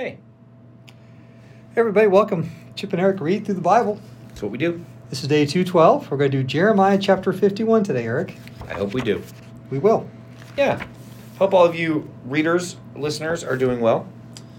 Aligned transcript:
Hey, 0.00 0.16
Hey 0.86 0.94
everybody, 1.80 2.06
welcome. 2.06 2.52
Chip 2.76 2.92
and 2.92 3.02
Eric 3.02 3.20
read 3.20 3.44
through 3.44 3.56
the 3.56 3.60
Bible. 3.60 4.00
that's 4.28 4.40
what 4.40 4.52
we 4.52 4.56
do. 4.58 4.84
This 5.10 5.22
is 5.22 5.28
day 5.28 5.44
212. 5.44 6.08
We're 6.08 6.16
going 6.16 6.30
to 6.30 6.36
do 6.38 6.44
Jeremiah 6.44 6.98
chapter 6.98 7.32
51 7.32 7.82
today, 7.82 8.04
Eric. 8.04 8.36
I 8.68 8.74
hope 8.74 8.94
we 8.94 9.00
do. 9.00 9.20
We 9.70 9.80
will. 9.80 10.08
Yeah. 10.56 10.86
Hope 11.40 11.52
all 11.52 11.64
of 11.64 11.74
you 11.74 12.08
readers, 12.26 12.76
listeners 12.94 13.42
are 13.42 13.56
doing 13.56 13.80
well. 13.80 14.06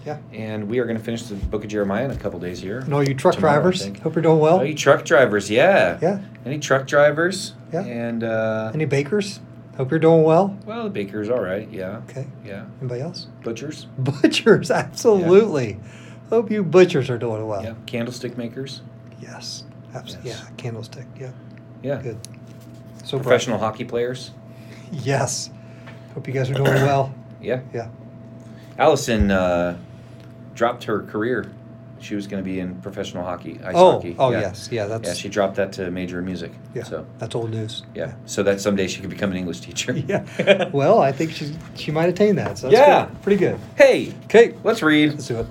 Yeah. 0.04 0.18
And 0.30 0.68
we 0.68 0.78
are 0.78 0.84
going 0.84 0.98
to 0.98 1.02
finish 1.02 1.22
the 1.22 1.36
book 1.36 1.64
of 1.64 1.70
Jeremiah 1.70 2.04
in 2.04 2.10
a 2.10 2.16
couple 2.16 2.38
days 2.38 2.60
here. 2.60 2.80
And 2.80 2.92
all 2.92 3.02
you 3.02 3.14
truck 3.14 3.36
Tomorrow, 3.36 3.62
drivers, 3.62 3.86
hope 4.02 4.14
you're 4.14 4.22
doing 4.22 4.40
well. 4.40 4.60
Oh, 4.60 4.62
you 4.62 4.74
truck 4.74 5.06
drivers, 5.06 5.50
yeah. 5.50 5.98
Yeah. 6.02 6.20
Any 6.44 6.58
truck 6.58 6.86
drivers? 6.86 7.54
Yeah. 7.72 7.84
And, 7.84 8.24
uh, 8.24 8.72
Any 8.74 8.84
bakers? 8.84 9.40
Hope 9.76 9.90
you're 9.90 10.00
doing 10.00 10.22
well. 10.24 10.58
well, 10.66 10.84
the 10.84 10.90
baker's 10.90 11.30
all 11.30 11.40
right, 11.40 11.68
yeah. 11.70 11.98
Okay. 12.08 12.26
Yeah. 12.44 12.66
Anybody 12.80 13.00
else? 13.00 13.28
Butchers? 13.42 13.86
Butchers, 13.98 14.70
absolutely. 14.70 15.78
Hope 16.28 16.50
you 16.50 16.62
butchers 16.62 17.08
are 17.10 17.18
doing 17.18 17.46
well. 17.46 17.62
Yeah. 17.62 17.74
Candlestick 17.86 18.36
makers? 18.36 18.82
Yes. 19.20 19.64
Absolutely. 19.94 20.30
Yes. 20.30 20.42
Yeah. 20.44 20.50
Candlestick. 20.56 21.06
Yeah. 21.18 21.30
Yeah. 21.82 22.02
Good. 22.02 22.18
So 23.04 23.16
bright. 23.18 23.22
Professional 23.24 23.58
hockey 23.58 23.84
players? 23.84 24.30
Yes. 24.92 25.50
Hope 26.14 26.26
you 26.28 26.34
guys 26.34 26.50
are 26.50 26.54
doing 26.54 26.72
well. 26.74 27.14
Yeah. 27.40 27.60
Yeah. 27.72 27.88
Allison 28.78 29.30
uh, 29.30 29.78
dropped 30.54 30.84
her 30.84 31.02
career. 31.04 31.50
She 32.00 32.14
was 32.14 32.26
going 32.26 32.42
to 32.42 32.48
be 32.48 32.60
in 32.60 32.76
professional 32.80 33.24
hockey, 33.24 33.60
ice 33.64 33.74
oh. 33.76 33.92
hockey. 33.92 34.16
Oh 34.18 34.30
yeah. 34.30 34.40
yes. 34.40 34.68
Yeah. 34.72 34.86
That's. 34.86 35.08
Yeah, 35.08 35.14
she 35.14 35.28
dropped 35.28 35.56
that 35.56 35.72
to 35.74 35.90
major 35.90 36.18
in 36.18 36.24
music. 36.24 36.52
yeah. 36.74 36.84
So 36.84 37.06
That's 37.18 37.34
old 37.34 37.50
news. 37.50 37.82
yeah, 37.94 38.14
so 38.26 38.42
that 38.42 38.60
someday 38.60 38.86
she 38.88 39.00
could 39.00 39.10
become 39.10 39.30
an 39.30 39.36
English 39.36 39.60
teacher. 39.60 39.92
Yeah. 40.08 40.68
well, 40.72 41.00
I 41.00 41.12
think 41.12 41.30
she 41.32 41.54
she 41.74 41.90
might 41.92 42.08
attain 42.08 42.36
that. 42.36 42.58
So 42.58 42.68
that's 42.70 42.80
Yeah. 42.80 43.06
good. 43.06 43.22
Pretty 43.22 43.36
good. 43.38 43.58
hey, 43.76 44.14
Okay. 44.24 44.54
let's 44.64 44.82
read. 44.82 45.10
Let's 45.12 45.28
do 45.28 45.40
it. 45.40 45.46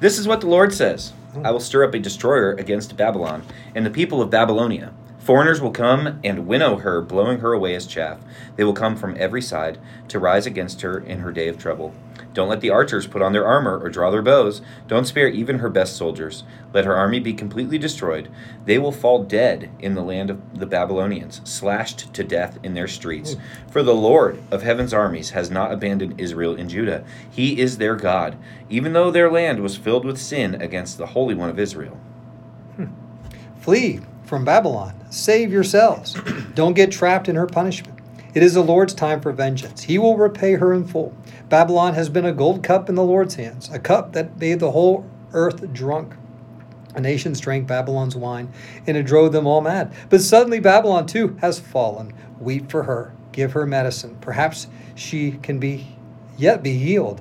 This 0.00 0.18
is 0.18 0.28
what 0.28 0.40
the 0.40 0.46
Lord 0.46 0.72
says: 0.72 1.12
Oh. 1.36 1.42
I 1.42 1.50
will 1.50 1.60
stir 1.60 1.84
up 1.84 1.94
a 1.94 1.98
destroyer 1.98 2.52
against 2.52 2.96
Babylon 2.96 3.42
and 3.74 3.84
the 3.84 3.90
people 3.90 4.22
of 4.22 4.30
Babylonia. 4.30 4.92
Foreigners 5.18 5.60
will 5.60 5.72
come 5.72 6.20
and 6.24 6.46
winnow 6.46 6.76
her, 6.78 7.02
blowing 7.02 7.40
her 7.40 7.52
away 7.52 7.74
as 7.74 7.86
chaff. 7.86 8.18
They 8.56 8.64
will 8.64 8.72
come 8.72 8.96
from 8.96 9.14
every 9.18 9.42
side 9.42 9.76
to 10.08 10.18
rise 10.18 10.46
against 10.46 10.80
her 10.80 10.98
in 10.98 11.18
her 11.18 11.32
day 11.32 11.48
of 11.48 11.58
trouble. 11.58 11.92
Don't 12.38 12.48
let 12.48 12.60
the 12.60 12.70
archers 12.70 13.08
put 13.08 13.20
on 13.20 13.32
their 13.32 13.44
armor 13.44 13.80
or 13.80 13.88
draw 13.88 14.12
their 14.12 14.22
bows. 14.22 14.62
Don't 14.86 15.06
spare 15.08 15.26
even 15.26 15.58
her 15.58 15.68
best 15.68 15.96
soldiers. 15.96 16.44
Let 16.72 16.84
her 16.84 16.94
army 16.94 17.18
be 17.18 17.32
completely 17.32 17.78
destroyed. 17.78 18.28
They 18.64 18.78
will 18.78 18.92
fall 18.92 19.24
dead 19.24 19.72
in 19.80 19.96
the 19.96 20.04
land 20.04 20.30
of 20.30 20.56
the 20.56 20.64
Babylonians, 20.64 21.40
slashed 21.42 22.14
to 22.14 22.22
death 22.22 22.56
in 22.62 22.74
their 22.74 22.86
streets. 22.86 23.32
Hmm. 23.32 23.40
For 23.70 23.82
the 23.82 23.92
Lord 23.92 24.40
of 24.52 24.62
heaven's 24.62 24.94
armies 24.94 25.30
has 25.30 25.50
not 25.50 25.72
abandoned 25.72 26.20
Israel 26.20 26.54
and 26.54 26.70
Judah. 26.70 27.02
He 27.28 27.58
is 27.58 27.78
their 27.78 27.96
God, 27.96 28.36
even 28.70 28.92
though 28.92 29.10
their 29.10 29.32
land 29.32 29.58
was 29.58 29.76
filled 29.76 30.04
with 30.04 30.16
sin 30.16 30.62
against 30.62 30.96
the 30.96 31.06
Holy 31.06 31.34
One 31.34 31.50
of 31.50 31.58
Israel. 31.58 31.98
Hmm. 32.76 32.92
Flee 33.58 33.98
from 34.26 34.44
Babylon. 34.44 34.94
Save 35.10 35.50
yourselves. 35.50 36.16
Don't 36.54 36.74
get 36.74 36.92
trapped 36.92 37.28
in 37.28 37.34
her 37.34 37.48
punishment. 37.48 37.97
It 38.34 38.42
is 38.42 38.54
the 38.54 38.62
Lord's 38.62 38.94
time 38.94 39.20
for 39.20 39.32
vengeance. 39.32 39.84
He 39.84 39.98
will 39.98 40.16
repay 40.16 40.54
her 40.54 40.72
in 40.72 40.86
full. 40.86 41.16
Babylon 41.48 41.94
has 41.94 42.08
been 42.08 42.26
a 42.26 42.32
gold 42.32 42.62
cup 42.62 42.88
in 42.88 42.94
the 42.94 43.04
Lord's 43.04 43.36
hands, 43.36 43.70
a 43.72 43.78
cup 43.78 44.12
that 44.12 44.38
made 44.38 44.60
the 44.60 44.72
whole 44.72 45.08
earth 45.32 45.72
drunk. 45.72 46.14
The 46.94 47.00
nations 47.00 47.40
drank 47.40 47.66
Babylon's 47.66 48.16
wine, 48.16 48.52
and 48.86 48.96
it 48.96 49.06
drove 49.06 49.32
them 49.32 49.46
all 49.46 49.60
mad. 49.60 49.94
But 50.10 50.20
suddenly 50.20 50.60
Babylon 50.60 51.06
too 51.06 51.36
has 51.40 51.58
fallen. 51.58 52.12
Weep 52.38 52.70
for 52.70 52.84
her. 52.84 53.14
Give 53.32 53.52
her 53.52 53.66
medicine. 53.66 54.16
Perhaps 54.20 54.66
she 54.94 55.32
can 55.32 55.58
be 55.58 55.96
yet 56.36 56.62
be 56.62 56.74
healed. 56.78 57.20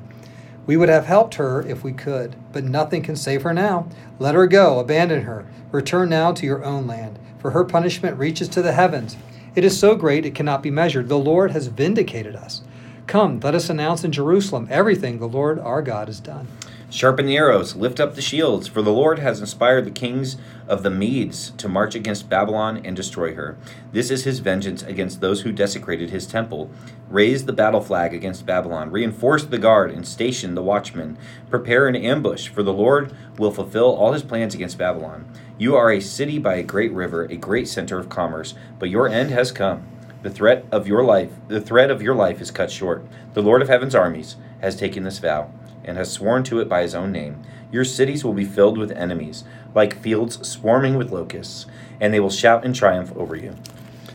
We 0.66 0.78
would 0.78 0.90
have 0.90 1.06
helped 1.06 1.36
her 1.36 1.62
if 1.62 1.84
we 1.84 1.94
could, 1.94 2.36
but 2.52 2.64
nothing 2.64 3.02
can 3.02 3.16
save 3.16 3.44
her 3.44 3.54
now. 3.54 3.88
Let 4.20 4.36
her 4.36 4.48
go, 4.48 4.80
abandon 4.80 5.24
her. 5.24 5.46
Return 5.72 6.10
now 6.10 6.34
to 6.34 6.46
your 6.46 6.64
own 6.64 6.88
land, 6.88 7.18
for 7.40 7.52
her 7.52 7.64
punishment 7.64 8.18
reaches 8.18 8.50
to 8.50 8.62
the 8.62 8.74
heavens. 8.74 9.16
It 9.58 9.66
is 9.66 9.80
so 9.80 9.96
great 9.96 10.24
it 10.24 10.36
cannot 10.36 10.62
be 10.62 10.70
measured. 10.70 11.10
The 11.10 11.18
Lord 11.18 11.50
has 11.50 11.66
vindicated 11.66 12.36
us. 12.36 12.62
Come, 13.08 13.40
let 13.40 13.56
us 13.56 13.72
announce 13.72 14.04
in 14.04 14.12
Jerusalem 14.12 14.68
everything 14.70 15.18
the 15.18 15.28
Lord 15.28 15.58
our 15.58 15.82
God 15.82 16.10
has 16.10 16.20
done. 16.20 16.48
Sharpen 16.90 17.26
the 17.26 17.36
arrows, 17.36 17.76
lift 17.76 18.00
up 18.00 18.16
the 18.16 18.22
shields, 18.22 18.70
for 18.70 18.82
the 18.82 18.94
Lord 18.94 19.20
has 19.20 19.42
inspired 19.42 19.84
the 19.84 19.92
kings 19.92 20.38
of 20.70 20.84
the 20.84 20.90
Medes 20.90 21.50
to 21.58 21.68
march 21.68 21.96
against 21.96 22.30
Babylon 22.30 22.80
and 22.86 22.96
destroy 22.96 23.36
her. 23.36 23.58
This 23.92 24.10
is 24.10 24.24
his 24.24 24.40
vengeance 24.40 24.84
against 24.84 25.20
those 25.20 25.42
who 25.42 25.52
desecrated 25.52 26.12
his 26.12 26.26
temple. 26.26 26.72
Raise 27.10 27.44
the 27.44 27.52
battle 27.52 27.82
flag 27.82 28.14
against 28.14 28.46
Babylon, 28.46 28.90
reinforce 28.90 29.44
the 29.44 29.58
guard, 29.58 29.92
and 29.92 30.08
station 30.08 30.56
the 30.56 30.64
watchmen. 30.64 31.18
Prepare 31.50 31.90
an 31.90 31.98
ambush, 31.98 32.48
for 32.48 32.64
the 32.64 32.72
Lord 32.72 33.14
will 33.38 33.52
fulfill 33.52 33.94
all 33.94 34.14
his 34.14 34.24
plans 34.24 34.56
against 34.56 34.78
Babylon. 34.78 35.30
You 35.58 35.76
are 35.76 35.92
a 35.92 36.00
city 36.00 36.40
by 36.40 36.56
a 36.56 36.64
great 36.64 36.94
river, 36.94 37.26
a 37.26 37.36
great 37.36 37.68
center 37.68 38.00
of 38.00 38.08
commerce, 38.08 38.54
but 38.80 38.90
your 38.90 39.10
end 39.10 39.32
has 39.32 39.52
come. 39.52 39.86
The 40.24 40.30
threat 40.30 40.66
of 40.72 40.88
your 40.88 41.04
life, 41.04 41.32
the 41.50 41.60
thread 41.60 41.92
of 41.92 42.02
your 42.02 42.16
life 42.16 42.40
is 42.40 42.50
cut 42.50 42.72
short. 42.72 43.06
The 43.34 43.44
Lord 43.44 43.62
of 43.62 43.68
heaven's 43.68 43.94
armies 43.94 44.38
has 44.62 44.78
taken 44.78 45.04
this 45.04 45.20
vow 45.20 45.52
and 45.88 45.98
has 45.98 46.12
sworn 46.12 46.44
to 46.44 46.60
it 46.60 46.70
by 46.70 46.82
his 46.84 46.94
own 46.94 47.12
name. 47.12 47.42
Your 47.72 47.86
cities 47.86 48.24
will 48.24 48.34
be 48.34 48.46
filled 48.46 48.78
with 48.78 48.92
enemies, 48.92 49.44
like 49.74 50.00
fields 50.00 50.48
swarming 50.48 50.96
with 50.98 51.12
locusts, 51.12 51.66
and 52.00 52.14
they 52.14 52.20
will 52.20 52.30
shout 52.30 52.64
in 52.64 52.74
triumph 52.74 53.12
over 53.16 53.36
you. 53.36 53.56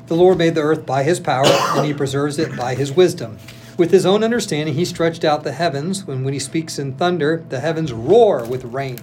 The 0.07 0.15
Lord 0.15 0.39
made 0.39 0.55
the 0.55 0.63
earth 0.63 0.85
by 0.87 1.03
his 1.03 1.21
power, 1.21 1.47
and 1.47 1.87
he 1.87 1.95
preserves 1.95 2.39
it 2.39 2.57
by 2.57 2.75
his 2.75 2.93
wisdom. 2.93 3.39
With 3.79 3.91
his 3.91 4.05
own 4.05 4.23
understanding, 4.23 4.75
he 4.75 4.85
stretched 4.85 5.25
out 5.25 5.45
the 5.45 5.53
heavens, 5.53 6.01
and 6.07 6.25
when 6.25 6.35
he 6.35 6.39
speaks 6.39 6.79
in 6.79 6.93
thunder, 6.95 7.45
the 7.49 7.61
heavens 7.61 7.93
roar 7.93 8.45
with 8.45 8.65
rain. 8.65 8.99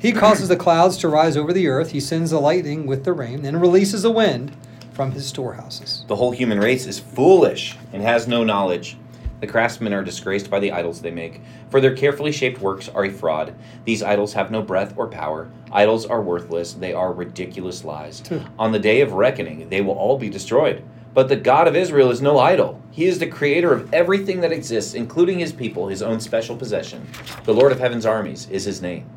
He 0.00 0.12
causes 0.12 0.48
the 0.48 0.56
clouds 0.56 0.96
to 0.98 1.08
rise 1.08 1.36
over 1.36 1.52
the 1.52 1.66
earth, 1.66 1.90
he 1.90 2.00
sends 2.00 2.30
the 2.30 2.40
lightning 2.40 2.86
with 2.86 3.04
the 3.04 3.12
rain, 3.12 3.44
and 3.44 3.60
releases 3.60 4.02
the 4.02 4.12
wind 4.12 4.56
from 4.92 5.12
his 5.12 5.26
storehouses. 5.26 6.04
The 6.06 6.16
whole 6.16 6.30
human 6.30 6.60
race 6.60 6.86
is 6.86 6.98
foolish 6.98 7.76
and 7.92 8.02
has 8.02 8.28
no 8.28 8.44
knowledge. 8.44 8.96
The 9.40 9.46
craftsmen 9.46 9.92
are 9.92 10.02
disgraced 10.02 10.50
by 10.50 10.58
the 10.58 10.72
idols 10.72 11.00
they 11.00 11.10
make, 11.10 11.40
for 11.70 11.80
their 11.80 11.94
carefully 11.94 12.32
shaped 12.32 12.60
works 12.60 12.88
are 12.88 13.04
a 13.04 13.10
fraud. 13.10 13.54
These 13.84 14.02
idols 14.02 14.32
have 14.32 14.50
no 14.50 14.62
breath 14.62 14.94
or 14.96 15.06
power. 15.06 15.48
Idols 15.70 16.06
are 16.06 16.20
worthless, 16.20 16.72
they 16.72 16.92
are 16.92 17.12
ridiculous 17.12 17.84
lies. 17.84 18.22
On 18.58 18.72
the 18.72 18.78
day 18.78 19.00
of 19.00 19.12
reckoning, 19.12 19.68
they 19.68 19.80
will 19.80 19.94
all 19.94 20.18
be 20.18 20.28
destroyed. 20.28 20.82
But 21.14 21.28
the 21.28 21.36
God 21.36 21.66
of 21.66 21.76
Israel 21.76 22.10
is 22.10 22.20
no 22.20 22.38
idol. 22.38 22.80
He 22.90 23.06
is 23.06 23.18
the 23.18 23.26
creator 23.26 23.72
of 23.72 23.92
everything 23.92 24.40
that 24.40 24.52
exists, 24.52 24.94
including 24.94 25.38
his 25.38 25.52
people, 25.52 25.88
his 25.88 26.02
own 26.02 26.20
special 26.20 26.56
possession. 26.56 27.06
The 27.44 27.54
Lord 27.54 27.72
of 27.72 27.80
heaven's 27.80 28.06
armies 28.06 28.48
is 28.50 28.64
his 28.64 28.82
name. 28.82 29.08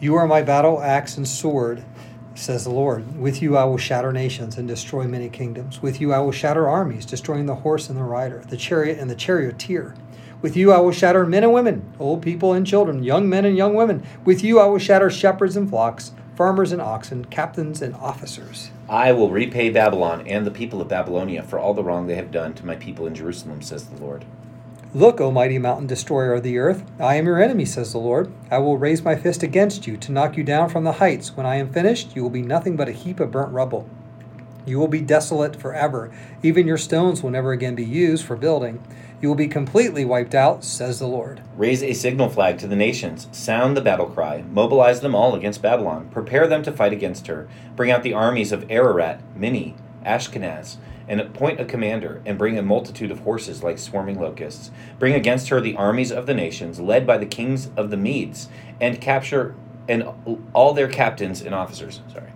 You 0.00 0.14
are 0.16 0.26
my 0.26 0.42
battle 0.42 0.82
axe 0.82 1.16
and 1.16 1.26
sword, 1.26 1.84
says 2.38 2.64
the 2.64 2.70
Lord. 2.70 3.18
With 3.18 3.42
you 3.42 3.56
I 3.56 3.64
will 3.64 3.78
shatter 3.78 4.12
nations 4.12 4.56
and 4.56 4.68
destroy 4.68 5.06
many 5.06 5.28
kingdoms. 5.28 5.82
With 5.82 6.00
you 6.00 6.12
I 6.12 6.20
will 6.20 6.32
shatter 6.32 6.68
armies, 6.68 7.04
destroying 7.04 7.46
the 7.46 7.56
horse 7.56 7.88
and 7.88 7.98
the 7.98 8.04
rider, 8.04 8.44
the 8.48 8.56
chariot 8.56 8.98
and 8.98 9.10
the 9.10 9.14
charioteer. 9.14 9.94
With 10.40 10.56
you 10.56 10.72
I 10.72 10.78
will 10.78 10.92
shatter 10.92 11.26
men 11.26 11.42
and 11.42 11.52
women, 11.52 11.92
old 11.98 12.22
people 12.22 12.52
and 12.52 12.66
children, 12.66 13.02
young 13.02 13.28
men 13.28 13.44
and 13.44 13.56
young 13.56 13.74
women. 13.74 14.06
With 14.24 14.44
you 14.44 14.60
I 14.60 14.66
will 14.66 14.78
shatter 14.78 15.10
shepherds 15.10 15.56
and 15.56 15.68
flocks, 15.68 16.12
farmers 16.36 16.70
and 16.70 16.80
oxen, 16.80 17.24
captains 17.24 17.82
and 17.82 17.96
officers. 17.96 18.70
I 18.88 19.10
will 19.10 19.30
repay 19.30 19.70
Babylon 19.70 20.24
and 20.28 20.46
the 20.46 20.52
people 20.52 20.80
of 20.80 20.86
Babylonia 20.86 21.42
for 21.42 21.58
all 21.58 21.74
the 21.74 21.82
wrong 21.82 22.06
they 22.06 22.14
have 22.14 22.30
done 22.30 22.54
to 22.54 22.64
my 22.64 22.76
people 22.76 23.06
in 23.06 23.14
Jerusalem, 23.16 23.60
says 23.60 23.86
the 23.86 24.00
Lord. 24.00 24.24
Look, 24.94 25.20
O 25.20 25.30
mighty 25.30 25.58
mountain 25.58 25.86
destroyer 25.86 26.32
of 26.32 26.42
the 26.42 26.56
earth, 26.56 26.82
I 26.98 27.16
am 27.16 27.26
your 27.26 27.42
enemy, 27.42 27.66
says 27.66 27.92
the 27.92 27.98
Lord. 27.98 28.32
I 28.50 28.56
will 28.56 28.78
raise 28.78 29.04
my 29.04 29.16
fist 29.16 29.42
against 29.42 29.86
you 29.86 29.98
to 29.98 30.12
knock 30.12 30.38
you 30.38 30.42
down 30.42 30.70
from 30.70 30.84
the 30.84 30.92
heights. 30.92 31.36
When 31.36 31.44
I 31.44 31.56
am 31.56 31.70
finished, 31.70 32.16
you 32.16 32.22
will 32.22 32.30
be 32.30 32.40
nothing 32.40 32.74
but 32.74 32.88
a 32.88 32.92
heap 32.92 33.20
of 33.20 33.30
burnt 33.30 33.52
rubble. 33.52 33.86
You 34.64 34.78
will 34.78 34.88
be 34.88 35.02
desolate 35.02 35.56
forever. 35.56 36.10
Even 36.42 36.66
your 36.66 36.78
stones 36.78 37.22
will 37.22 37.30
never 37.30 37.52
again 37.52 37.74
be 37.74 37.84
used 37.84 38.24
for 38.24 38.34
building. 38.34 38.82
You 39.20 39.28
will 39.28 39.36
be 39.36 39.46
completely 39.46 40.06
wiped 40.06 40.34
out, 40.34 40.64
says 40.64 41.00
the 41.00 41.06
Lord. 41.06 41.42
Raise 41.54 41.82
a 41.82 41.92
signal 41.92 42.30
flag 42.30 42.56
to 42.60 42.66
the 42.66 42.74
nations. 42.74 43.28
Sound 43.30 43.76
the 43.76 43.82
battle 43.82 44.06
cry. 44.06 44.42
Mobilize 44.50 45.02
them 45.02 45.14
all 45.14 45.34
against 45.34 45.60
Babylon. 45.60 46.08
Prepare 46.10 46.46
them 46.46 46.62
to 46.62 46.72
fight 46.72 46.94
against 46.94 47.26
her. 47.26 47.46
Bring 47.76 47.90
out 47.90 48.02
the 48.02 48.14
armies 48.14 48.52
of 48.52 48.64
Ararat, 48.70 49.20
Minni, 49.36 49.74
Ashkenaz, 50.06 50.76
and 51.08 51.20
appoint 51.20 51.60
a 51.60 51.64
commander, 51.64 52.22
and 52.26 52.38
bring 52.38 52.58
a 52.58 52.62
multitude 52.62 53.10
of 53.10 53.20
horses 53.20 53.62
like 53.62 53.78
swarming 53.78 54.20
locusts. 54.20 54.70
Bring 54.98 55.14
against 55.14 55.48
her 55.48 55.60
the 55.60 55.76
armies 55.76 56.12
of 56.12 56.26
the 56.26 56.34
nations, 56.34 56.78
led 56.78 57.06
by 57.06 57.18
the 57.18 57.26
kings 57.26 57.70
of 57.76 57.90
the 57.90 57.96
Medes, 57.96 58.48
and 58.80 59.00
capture 59.00 59.54
and 59.88 60.04
all 60.52 60.74
their 60.74 60.88
captains 60.88 61.40
and 61.40 61.54
officers. 61.54 62.02
Sorry. 62.12 62.30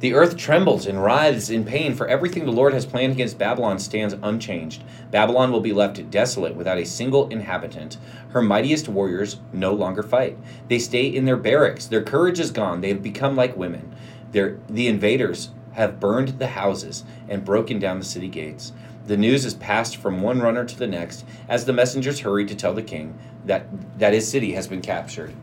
The 0.00 0.14
earth 0.14 0.36
trembles 0.38 0.86
and 0.86 1.02
writhes 1.04 1.50
in 1.50 1.64
pain, 1.64 1.94
for 1.94 2.08
everything 2.08 2.46
the 2.46 2.52
Lord 2.52 2.72
has 2.72 2.86
planned 2.86 3.12
against 3.12 3.38
Babylon 3.38 3.78
stands 3.78 4.16
unchanged. 4.22 4.82
Babylon 5.10 5.52
will 5.52 5.60
be 5.60 5.74
left 5.74 6.10
desolate 6.10 6.56
without 6.56 6.78
a 6.78 6.86
single 6.86 7.28
inhabitant. 7.28 7.98
Her 8.30 8.40
mightiest 8.40 8.88
warriors 8.88 9.40
no 9.52 9.74
longer 9.74 10.02
fight. 10.02 10.38
They 10.68 10.78
stay 10.78 11.06
in 11.06 11.26
their 11.26 11.36
barracks. 11.36 11.86
Their 11.86 12.02
courage 12.02 12.40
is 12.40 12.50
gone. 12.50 12.80
They 12.80 12.88
have 12.88 13.02
become 13.02 13.36
like 13.36 13.58
women. 13.58 13.94
Their, 14.32 14.58
the 14.70 14.88
invaders 14.88 15.50
have 15.80 15.98
burned 15.98 16.38
the 16.38 16.48
houses 16.48 17.04
and 17.28 17.44
broken 17.44 17.78
down 17.78 17.98
the 17.98 18.04
city 18.04 18.28
gates. 18.28 18.72
The 19.06 19.16
news 19.16 19.46
is 19.46 19.54
passed 19.54 19.96
from 19.96 20.20
one 20.20 20.40
runner 20.40 20.64
to 20.64 20.78
the 20.78 20.86
next 20.86 21.24
as 21.48 21.64
the 21.64 21.72
messengers 21.72 22.20
hurry 22.20 22.44
to 22.44 22.54
tell 22.54 22.74
the 22.74 22.82
king 22.82 23.18
that, 23.46 23.66
that 23.98 24.12
his 24.12 24.30
city 24.30 24.52
has 24.52 24.68
been 24.68 24.82
captured. 24.82 25.34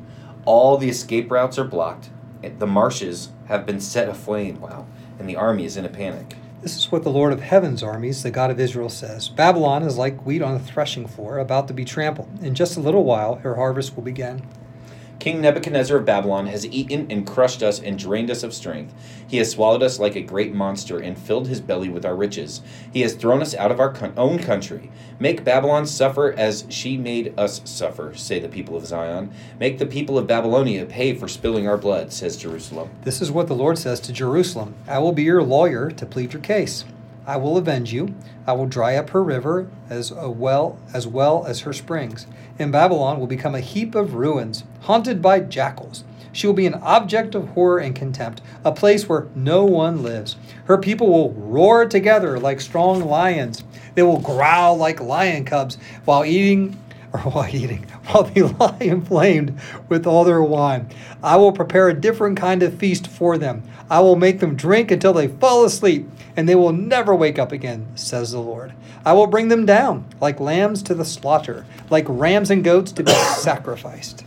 All 0.45 0.77
the 0.77 0.89
escape 0.89 1.31
routes 1.31 1.57
are 1.57 1.65
blocked. 1.65 2.11
The 2.41 2.67
marshes 2.67 3.29
have 3.47 3.65
been 3.65 3.81
set 3.81 4.07
aflame. 4.07 4.61
Wow. 4.61 4.85
And 5.17 5.27
the 5.27 5.35
army 5.35 5.65
is 5.65 5.75
in 5.75 5.85
a 5.85 5.89
panic. 5.89 6.35
This 6.61 6.77
is 6.77 6.91
what 6.91 7.03
the 7.03 7.09
Lord 7.09 7.33
of 7.33 7.41
heaven's 7.41 7.81
armies, 7.81 8.21
the 8.21 8.31
God 8.31 8.51
of 8.51 8.59
Israel, 8.59 8.89
says 8.89 9.29
Babylon 9.29 9.83
is 9.83 9.97
like 9.97 10.25
wheat 10.25 10.41
on 10.41 10.53
a 10.53 10.59
threshing 10.59 11.07
floor, 11.07 11.39
about 11.39 11.67
to 11.67 11.73
be 11.73 11.83
trampled. 11.83 12.29
In 12.43 12.53
just 12.53 12.77
a 12.77 12.79
little 12.79 13.03
while, 13.03 13.35
her 13.35 13.55
harvest 13.55 13.95
will 13.95 14.03
begin. 14.03 14.43
King 15.27 15.41
Nebuchadnezzar 15.41 15.97
of 15.97 16.05
Babylon 16.05 16.47
has 16.47 16.65
eaten 16.67 17.05
and 17.09 17.27
crushed 17.27 17.61
us 17.61 17.81
and 17.81 17.99
drained 17.99 18.31
us 18.31 18.43
of 18.43 18.53
strength. 18.53 18.93
He 19.27 19.39
has 19.39 19.51
swallowed 19.51 19.83
us 19.83 19.99
like 19.99 20.15
a 20.15 20.21
great 20.21 20.53
monster 20.53 20.99
and 20.99 21.17
filled 21.17 21.49
his 21.49 21.59
belly 21.59 21.89
with 21.89 22.05
our 22.05 22.15
riches. 22.15 22.61
He 22.93 23.01
has 23.01 23.13
thrown 23.13 23.41
us 23.41 23.53
out 23.53 23.69
of 23.69 23.81
our 23.81 23.93
own 24.15 24.39
country. 24.39 24.89
Make 25.19 25.43
Babylon 25.43 25.85
suffer 25.85 26.31
as 26.31 26.65
she 26.69 26.95
made 26.95 27.37
us 27.37 27.59
suffer, 27.65 28.15
say 28.15 28.39
the 28.39 28.47
people 28.47 28.77
of 28.77 28.85
Zion. 28.85 29.33
Make 29.59 29.79
the 29.79 29.85
people 29.85 30.17
of 30.17 30.27
Babylonia 30.27 30.85
pay 30.85 31.13
for 31.13 31.27
spilling 31.27 31.67
our 31.67 31.77
blood, 31.77 32.13
says 32.13 32.37
Jerusalem. 32.37 32.89
This 33.01 33.21
is 33.21 33.29
what 33.29 33.47
the 33.47 33.53
Lord 33.53 33.77
says 33.77 33.99
to 33.99 34.13
Jerusalem 34.13 34.75
I 34.87 34.99
will 34.99 35.11
be 35.11 35.23
your 35.23 35.43
lawyer 35.43 35.91
to 35.91 36.05
plead 36.05 36.31
your 36.31 36.41
case. 36.41 36.85
I 37.27 37.35
will 37.35 37.57
avenge 37.57 37.91
you. 37.91 38.15
I 38.47 38.53
will 38.53 38.67
dry 38.67 38.95
up 38.95 39.09
her 39.09 39.21
river 39.21 39.69
as 39.89 40.13
well 40.13 40.79
as 40.93 41.05
well 41.05 41.45
as 41.45 41.59
her 41.59 41.73
springs. 41.73 42.25
And 42.57 42.71
Babylon 42.71 43.19
will 43.19 43.27
become 43.27 43.53
a 43.53 43.59
heap 43.59 43.95
of 43.95 44.13
ruins, 44.13 44.63
haunted 44.83 45.21
by 45.21 45.41
jackals. 45.41 46.05
She 46.31 46.47
will 46.47 46.53
be 46.53 46.67
an 46.67 46.75
object 46.75 47.35
of 47.35 47.49
horror 47.49 47.79
and 47.79 47.93
contempt, 47.95 48.41
a 48.63 48.71
place 48.71 49.09
where 49.09 49.27
no 49.35 49.65
one 49.65 50.03
lives. 50.03 50.37
Her 50.65 50.77
people 50.77 51.09
will 51.09 51.33
roar 51.33 51.85
together 51.85 52.39
like 52.39 52.61
strong 52.61 53.03
lions. 53.03 53.63
They 53.95 54.03
will 54.03 54.19
growl 54.19 54.77
like 54.77 55.01
lion 55.01 55.43
cubs 55.43 55.77
while 56.05 56.23
eating 56.23 56.79
or 57.13 57.19
while 57.21 57.53
eating, 57.53 57.83
while 58.07 58.23
they 58.23 58.41
lie 58.41 58.77
inflamed 58.79 59.59
with 59.89 60.05
all 60.05 60.23
their 60.23 60.41
wine. 60.41 60.89
I 61.23 61.37
will 61.37 61.51
prepare 61.51 61.89
a 61.89 61.99
different 61.99 62.37
kind 62.37 62.63
of 62.63 62.77
feast 62.77 63.07
for 63.07 63.37
them. 63.37 63.63
I 63.89 63.99
will 63.99 64.15
make 64.15 64.39
them 64.39 64.55
drink 64.55 64.91
until 64.91 65.13
they 65.13 65.27
fall 65.27 65.65
asleep 65.65 66.09
and 66.35 66.47
they 66.47 66.55
will 66.55 66.73
never 66.73 67.15
wake 67.15 67.39
up 67.39 67.51
again, 67.51 67.87
says 67.95 68.31
the 68.31 68.39
Lord. 68.39 68.73
I 69.05 69.13
will 69.13 69.27
bring 69.27 69.47
them 69.47 69.65
down 69.65 70.05
like 70.19 70.39
lambs 70.39 70.83
to 70.83 70.93
the 70.93 71.05
slaughter, 71.05 71.65
like 71.89 72.05
rams 72.07 72.51
and 72.51 72.63
goats 72.63 72.91
to 72.93 73.03
be 73.03 73.11
sacrificed. 73.37 74.25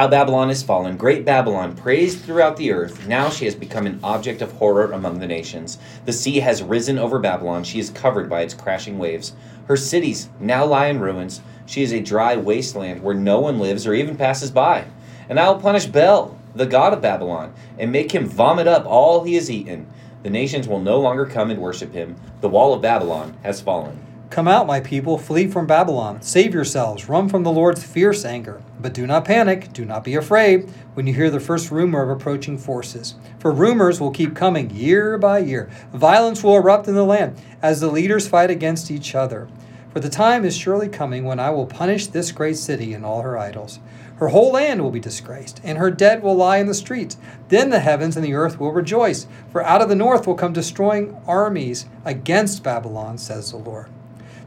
How 0.00 0.08
Babylon 0.08 0.48
is 0.48 0.62
fallen, 0.62 0.96
great 0.96 1.26
Babylon, 1.26 1.76
praised 1.76 2.20
throughout 2.20 2.56
the 2.56 2.72
earth. 2.72 3.06
Now 3.06 3.28
she 3.28 3.44
has 3.44 3.54
become 3.54 3.86
an 3.86 4.00
object 4.02 4.40
of 4.40 4.50
horror 4.52 4.92
among 4.92 5.18
the 5.18 5.26
nations. 5.26 5.76
The 6.06 6.12
sea 6.14 6.40
has 6.40 6.62
risen 6.62 6.98
over 6.98 7.18
Babylon. 7.18 7.64
She 7.64 7.80
is 7.80 7.90
covered 7.90 8.30
by 8.30 8.40
its 8.40 8.54
crashing 8.54 8.98
waves. 8.98 9.34
Her 9.66 9.76
cities 9.76 10.30
now 10.40 10.64
lie 10.64 10.86
in 10.86 11.00
ruins. 11.00 11.42
She 11.66 11.82
is 11.82 11.92
a 11.92 12.00
dry 12.00 12.34
wasteland 12.34 13.02
where 13.02 13.14
no 13.14 13.40
one 13.40 13.58
lives 13.58 13.86
or 13.86 13.92
even 13.92 14.16
passes 14.16 14.50
by. 14.50 14.86
And 15.28 15.38
I 15.38 15.50
will 15.50 15.60
punish 15.60 15.84
Bel, 15.84 16.34
the 16.54 16.64
god 16.64 16.94
of 16.94 17.02
Babylon, 17.02 17.52
and 17.78 17.92
make 17.92 18.10
him 18.12 18.26
vomit 18.26 18.66
up 18.66 18.86
all 18.86 19.24
he 19.24 19.34
has 19.34 19.50
eaten. 19.50 19.86
The 20.22 20.30
nations 20.30 20.66
will 20.66 20.80
no 20.80 20.98
longer 20.98 21.26
come 21.26 21.50
and 21.50 21.60
worship 21.60 21.92
him. 21.92 22.16
The 22.40 22.48
wall 22.48 22.72
of 22.72 22.80
Babylon 22.80 23.36
has 23.42 23.60
fallen. 23.60 23.98
Come 24.30 24.48
out, 24.48 24.66
my 24.66 24.80
people, 24.80 25.18
flee 25.18 25.46
from 25.46 25.66
Babylon. 25.66 26.22
Save 26.22 26.54
yourselves, 26.54 27.10
run 27.10 27.28
from 27.28 27.42
the 27.42 27.52
Lord's 27.52 27.84
fierce 27.84 28.24
anger. 28.24 28.62
But 28.80 28.94
do 28.94 29.06
not 29.06 29.26
panic, 29.26 29.72
do 29.74 29.84
not 29.84 30.04
be 30.04 30.14
afraid 30.14 30.70
when 30.94 31.06
you 31.06 31.12
hear 31.12 31.28
the 31.28 31.38
first 31.38 31.70
rumor 31.70 32.02
of 32.02 32.08
approaching 32.08 32.56
forces. 32.56 33.14
For 33.38 33.52
rumors 33.52 34.00
will 34.00 34.10
keep 34.10 34.34
coming 34.34 34.70
year 34.70 35.18
by 35.18 35.40
year. 35.40 35.68
Violence 35.92 36.42
will 36.42 36.56
erupt 36.56 36.88
in 36.88 36.94
the 36.94 37.04
land 37.04 37.38
as 37.60 37.80
the 37.80 37.90
leaders 37.90 38.26
fight 38.26 38.50
against 38.50 38.90
each 38.90 39.14
other. 39.14 39.48
For 39.92 40.00
the 40.00 40.08
time 40.08 40.44
is 40.44 40.56
surely 40.56 40.88
coming 40.88 41.24
when 41.24 41.40
I 41.40 41.50
will 41.50 41.66
punish 41.66 42.06
this 42.06 42.32
great 42.32 42.56
city 42.56 42.94
and 42.94 43.04
all 43.04 43.22
her 43.22 43.36
idols. 43.36 43.80
Her 44.16 44.28
whole 44.28 44.52
land 44.52 44.82
will 44.82 44.90
be 44.90 45.00
disgraced, 45.00 45.60
and 45.64 45.78
her 45.78 45.90
dead 45.90 46.22
will 46.22 46.34
lie 46.34 46.58
in 46.58 46.66
the 46.66 46.74
streets. 46.74 47.16
Then 47.48 47.70
the 47.70 47.80
heavens 47.80 48.16
and 48.16 48.24
the 48.24 48.34
earth 48.34 48.60
will 48.60 48.72
rejoice, 48.72 49.26
for 49.50 49.64
out 49.64 49.82
of 49.82 49.88
the 49.88 49.96
north 49.96 50.26
will 50.26 50.34
come 50.34 50.52
destroying 50.52 51.16
armies 51.26 51.86
against 52.04 52.62
Babylon, 52.62 53.18
says 53.18 53.50
the 53.50 53.56
Lord. 53.56 53.88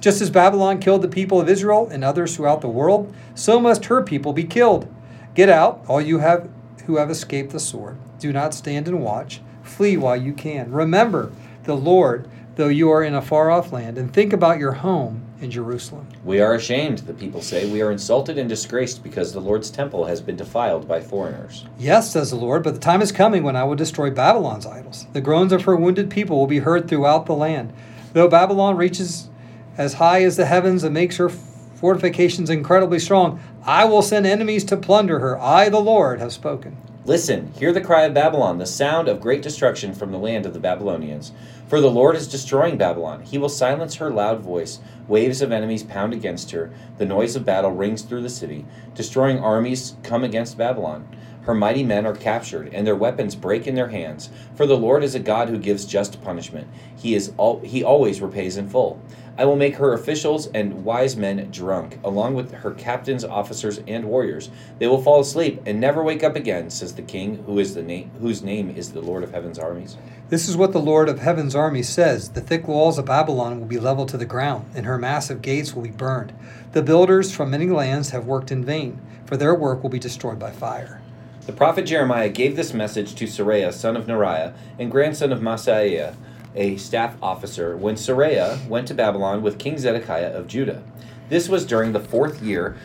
Just 0.04 0.22
as 0.22 0.30
Babylon 0.30 0.80
killed 0.80 1.02
the 1.02 1.08
people 1.08 1.40
of 1.40 1.48
Israel 1.48 1.88
and 1.90 2.04
others 2.04 2.36
throughout 2.36 2.60
the 2.60 2.68
world, 2.68 3.16
so 3.36 3.58
must 3.58 3.86
her 3.86 4.04
people 4.04 4.34
be 4.34 4.44
killed. 4.44 4.86
Get 5.34 5.48
out, 5.48 5.82
all 5.88 6.02
you 6.02 6.20
have 6.20 6.50
who 6.88 6.98
have 6.98 7.10
escaped 7.10 7.54
the 7.54 7.60
sword. 7.62 7.98
Do 8.20 8.34
not 8.34 8.54
stand 8.54 8.90
and 8.90 9.02
watch. 9.02 9.40
Flee 9.62 9.96
while 9.96 10.18
you 10.18 10.34
can. 10.34 10.74
Remember 10.74 11.32
the 11.64 11.78
Lord, 11.78 12.30
though 12.56 12.68
you 12.68 12.92
are 12.92 13.02
in 13.02 13.16
a 13.16 13.22
far 13.22 13.50
off 13.50 13.72
land, 13.72 13.98
and 13.98 14.14
think 14.14 14.34
about 14.34 14.60
your 14.60 14.74
home 14.74 15.24
in 15.40 15.50
Jerusalem. 15.50 16.10
We 16.26 16.42
are 16.42 16.54
ashamed, 16.54 16.98
the 17.00 17.14
people 17.14 17.42
say. 17.42 17.72
We 17.72 17.82
are 17.82 17.90
insulted 17.90 18.38
and 18.38 18.50
disgraced 18.50 19.04
because 19.04 19.32
the 19.32 19.40
Lord's 19.40 19.72
temple 19.72 20.04
has 20.04 20.20
been 20.20 20.36
defiled 20.36 20.86
by 20.86 21.00
foreigners. 21.00 21.64
Yes, 21.80 22.12
says 22.12 22.30
the 22.30 22.36
Lord, 22.36 22.62
but 22.62 22.74
the 22.74 22.82
time 22.82 23.02
is 23.02 23.14
coming 23.14 23.44
when 23.44 23.56
I 23.56 23.64
will 23.64 23.76
destroy 23.76 24.12
Babylon's 24.12 24.66
idols. 24.66 25.08
The 25.14 25.22
groans 25.22 25.54
of 25.54 25.62
her 25.62 25.78
wounded 25.78 26.10
people 26.10 26.38
will 26.38 26.46
be 26.46 26.60
heard 26.60 26.90
throughout 26.90 27.26
the 27.26 27.36
land. 27.36 27.72
Though 28.12 28.28
Babylon 28.28 28.76
reaches 28.76 29.30
as 29.78 29.96
high 29.96 30.24
as 30.24 30.38
the 30.38 30.46
heavens 30.46 30.84
and 30.84 30.94
makes 30.94 31.18
her 31.18 31.30
fortifications 31.30 32.50
incredibly 32.50 33.00
strong, 33.00 33.40
I 33.66 33.86
will 33.86 34.02
send 34.02 34.26
enemies 34.26 34.64
to 34.66 34.78
plunder 34.78 35.20
her. 35.20 35.40
I, 35.40 35.70
the 35.70 35.80
Lord, 35.80 36.20
have 36.20 36.34
spoken. 36.34 36.78
Listen, 37.06 37.52
hear 37.58 37.74
the 37.74 37.82
cry 37.82 38.04
of 38.04 38.14
Babylon, 38.14 38.60
the 38.60 38.66
sound 38.66 39.10
of 39.10 39.20
great 39.20 39.42
destruction 39.42 39.94
from 39.94 40.12
the 40.12 40.18
land 40.18 40.46
of 40.46 40.54
the 40.54 40.60
Babylonians. 40.60 41.34
For 41.68 41.82
the 41.82 41.92
Lord 41.92 42.16
is 42.16 42.30
destroying 42.30 42.78
Babylon. 42.78 43.24
He 43.24 43.38
will 43.38 43.50
silence 43.50 43.96
her 43.96 44.10
loud 44.10 44.40
voice. 44.40 44.80
Waves 45.10 45.42
of 45.42 45.52
enemies 45.52 45.84
pound 45.84 46.14
against 46.14 46.52
her. 46.52 46.72
The 47.00 47.06
noise 47.06 47.36
of 47.36 47.44
battle 47.44 47.72
rings 47.72 48.04
through 48.04 48.22
the 48.22 48.30
city. 48.30 48.66
Destroying 48.96 49.40
armies 49.40 49.98
come 50.04 50.24
against 50.24 50.58
Babylon. 50.58 51.06
Her 51.42 51.54
mighty 51.54 51.84
men 51.84 52.06
are 52.06 52.16
captured, 52.16 52.74
and 52.74 52.88
their 52.88 52.96
weapons 52.96 53.36
break 53.36 53.68
in 53.68 53.76
their 53.76 53.90
hands. 53.90 54.30
For 54.56 54.66
the 54.66 54.78
Lord 54.78 55.04
is 55.04 55.14
a 55.14 55.20
God 55.20 55.50
who 55.50 55.58
gives 55.58 55.84
just 55.84 56.22
punishment. 56.22 56.70
He 56.96 57.16
is 57.16 57.34
all, 57.36 57.60
he 57.60 57.84
always 57.84 58.22
repays 58.22 58.56
in 58.56 58.70
full. 58.70 59.02
I 59.36 59.46
will 59.46 59.56
make 59.56 59.78
her 59.78 59.94
officials 59.94 60.46
and 60.48 60.86
wise 60.86 61.18
men 61.18 61.50
drunk, 61.50 61.98
along 62.04 62.36
with 62.36 62.52
her 62.52 62.70
captains, 62.72 63.24
officers, 63.24 63.80
and 63.88 64.06
warriors. 64.06 64.52
They 64.78 64.86
will 64.86 65.02
fall 65.02 65.22
asleep 65.22 65.60
and 65.66 65.80
never 65.80 66.04
wake 66.04 66.24
up 66.24 66.36
again, 66.36 66.70
says 66.70 66.94
the 66.94 67.02
King, 67.02 67.44
who 67.48 67.58
is 67.58 67.74
the 67.74 67.82
name 67.82 68.12
whose 68.22 68.44
name 68.44 68.70
is 68.70 68.92
the 68.92 69.02
Lord 69.02 69.24
of 69.24 69.32
Heaven's 69.32 69.58
armies. 69.58 69.98
This 70.30 70.48
is 70.48 70.56
what 70.56 70.72
the 70.72 70.80
Lord 70.80 71.10
of 71.10 71.20
Heaven's 71.20 71.56
armies 71.56 71.90
says: 71.90 72.30
The 72.30 72.42
thick 72.42 72.68
walls 72.68 73.00
of 73.00 73.06
Babylon 73.06 73.60
will 73.60 73.68
be 73.68 73.80
leveled 73.80 74.10
to 74.10 74.18
the 74.18 74.26
ground, 74.26 74.70
and 74.76 74.86
her 74.86 75.00
massive 75.00 75.42
gates 75.42 75.74
will 75.74 75.82
be 75.82 75.90
burned. 75.90 76.32
The 76.74 76.84
builders 76.84 77.34
from 77.34 77.50
many 77.50 77.68
lands 77.68 78.12
have 78.12 78.28
worked 78.28 78.52
in 78.52 78.64
vain, 78.64 79.02
for 79.26 79.36
their 79.36 79.56
work 79.56 79.82
will 79.82 79.90
be 79.90 79.98
destroyed 79.98 80.38
by 80.38 80.52
fire. 80.52 81.02
The 81.48 81.54
prophet 81.54 81.86
Jeremiah 81.86 82.30
gave 82.30 82.56
this 82.56 82.74
message 82.74 83.16
to 83.16 83.26
Seraiah, 83.26 83.74
son 83.74 83.98
of 83.98 84.06
Neriah, 84.06 84.54
and 84.78 84.92
grandson 84.92 85.34
of 85.34 85.40
Maaseiah 85.40 86.16
a 86.56 86.78
staff 86.78 87.16
officer, 87.22 87.76
when 87.76 87.96
Seraiah 87.96 88.66
went 88.68 88.88
to 88.88 88.94
Babylon 88.94 89.42
with 89.42 89.60
King 89.60 89.78
Zedekiah 89.78 90.34
of 90.34 90.48
Judah. 90.48 90.84
This 91.30 91.50
was 91.50 91.66
during 91.66 91.94
the 91.94 92.00
fourth 92.00 92.42
year 92.42 92.78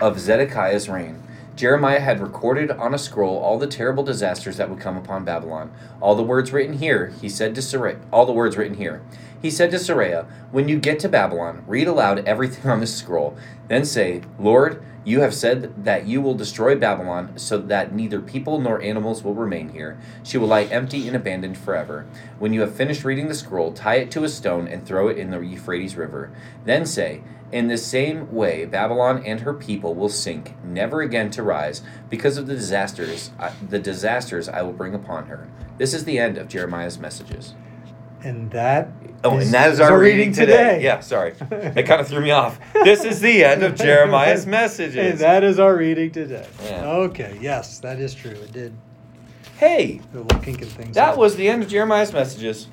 of 0.00 0.18
Zedekiah's 0.18 0.88
reign. 0.88 1.22
Jeremiah 1.58 1.98
had 1.98 2.20
recorded 2.20 2.70
on 2.70 2.94
a 2.94 2.98
scroll 2.98 3.36
all 3.36 3.58
the 3.58 3.66
terrible 3.66 4.04
disasters 4.04 4.58
that 4.58 4.70
would 4.70 4.78
come 4.78 4.96
upon 4.96 5.24
Babylon. 5.24 5.72
All 6.00 6.14
the 6.14 6.22
words 6.22 6.52
written 6.52 6.78
here, 6.78 7.12
he 7.20 7.28
said 7.28 7.56
to 7.56 7.60
Seraiah, 7.60 7.98
all 8.12 8.26
the 8.26 8.32
words 8.32 8.56
written 8.56 8.76
here. 8.76 9.02
He 9.42 9.50
said 9.50 9.72
to 9.72 9.78
Seraiah, 9.78 10.26
When 10.52 10.68
you 10.68 10.78
get 10.78 11.00
to 11.00 11.08
Babylon, 11.08 11.64
read 11.66 11.88
aloud 11.88 12.24
everything 12.28 12.70
on 12.70 12.78
this 12.78 12.94
scroll. 12.94 13.36
Then 13.66 13.84
say, 13.84 14.22
Lord, 14.38 14.80
you 15.04 15.20
have 15.22 15.34
said 15.34 15.84
that 15.84 16.06
you 16.06 16.20
will 16.20 16.34
destroy 16.34 16.76
Babylon 16.76 17.36
so 17.36 17.58
that 17.58 17.92
neither 17.92 18.20
people 18.20 18.60
nor 18.60 18.80
animals 18.80 19.24
will 19.24 19.34
remain 19.34 19.70
here. 19.70 19.98
She 20.22 20.38
will 20.38 20.48
lie 20.48 20.64
empty 20.64 21.08
and 21.08 21.16
abandoned 21.16 21.58
forever. 21.58 22.06
When 22.38 22.52
you 22.52 22.60
have 22.60 22.74
finished 22.74 23.04
reading 23.04 23.26
the 23.26 23.34
scroll, 23.34 23.72
tie 23.72 23.96
it 23.96 24.12
to 24.12 24.22
a 24.22 24.28
stone 24.28 24.68
and 24.68 24.86
throw 24.86 25.08
it 25.08 25.18
in 25.18 25.30
the 25.30 25.40
Euphrates 25.40 25.96
River. 25.96 26.30
Then 26.64 26.86
say, 26.86 27.22
in 27.52 27.68
the 27.68 27.78
same 27.78 28.32
way, 28.32 28.64
Babylon 28.64 29.22
and 29.24 29.40
her 29.40 29.54
people 29.54 29.94
will 29.94 30.08
sink, 30.08 30.54
never 30.64 31.00
again 31.00 31.30
to 31.30 31.42
rise, 31.42 31.82
because 32.10 32.36
of 32.36 32.46
the 32.46 32.54
disasters, 32.54 33.30
uh, 33.38 33.52
the 33.68 33.78
disasters 33.78 34.48
I 34.48 34.62
will 34.62 34.72
bring 34.72 34.94
upon 34.94 35.26
her. 35.26 35.48
This 35.78 35.94
is 35.94 36.04
the 36.04 36.18
end 36.18 36.36
of 36.36 36.48
Jeremiah's 36.48 36.98
messages. 36.98 37.54
And 38.22 38.50
that 38.50 38.90
Oh, 39.24 39.36
and 39.36 39.52
that 39.52 39.72
is 39.72 39.80
our 39.80 39.98
reading 39.98 40.32
today. 40.32 40.80
Yeah, 40.82 41.00
sorry. 41.00 41.34
It 41.50 41.86
kind 41.86 42.00
of 42.00 42.06
threw 42.06 42.20
me 42.20 42.30
off. 42.30 42.60
This 42.72 43.04
is 43.04 43.20
the 43.20 43.42
end 43.44 43.64
of 43.64 43.74
Jeremiah's 43.74 44.46
messages. 44.46 44.96
And 44.96 45.18
that 45.18 45.42
is 45.42 45.58
our 45.58 45.76
reading 45.76 46.12
today. 46.12 46.46
Yeah. 46.64 46.86
Okay, 46.86 47.36
yes, 47.40 47.80
that 47.80 47.98
is 47.98 48.14
true. 48.14 48.30
It 48.30 48.52
did. 48.52 48.74
Hey, 49.56 50.00
little 50.12 50.38
kinking 50.40 50.68
things. 50.68 50.94
that 50.94 51.14
up. 51.14 51.18
was 51.18 51.34
the 51.34 51.48
end 51.48 51.64
of 51.64 51.68
Jeremiah's 51.68 52.12
messages. 52.12 52.68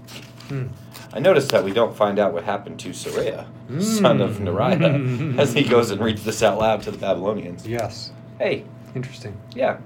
Hmm. 0.50 0.68
I 1.14 1.20
noticed 1.20 1.50
that 1.52 1.64
we 1.64 1.72
don't 1.74 1.96
find 1.96 2.20
out 2.20 2.34
what 2.34 2.44
happened 2.44 2.80
to 2.82 2.90
Seraiah, 2.90 3.46
son 3.82 4.22
of 4.22 4.38
Neriah, 4.38 5.38
as 5.40 5.54
he 5.54 5.64
goes 5.64 5.90
and 5.92 6.02
reads 6.02 6.24
this 6.24 6.44
out 6.44 6.58
loud 6.60 6.82
to 6.84 6.92
the 6.92 6.98
Babylonians. 6.98 7.68
Yes. 7.68 8.12
Hey, 8.38 8.66
Interesting. 8.96 9.38
yeah. 9.56 9.78